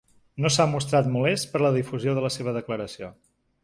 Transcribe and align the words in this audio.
No 0.45 0.49
s’ha 0.55 0.65
mostrat 0.71 1.11
molest 1.17 1.51
per 1.53 1.63
la 1.67 1.73
difusió 1.79 2.19
de 2.19 2.27
la 2.27 2.35
seva 2.41 2.59
declaració. 2.61 3.17